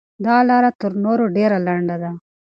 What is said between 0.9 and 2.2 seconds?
نورو ډېره لنډه ده.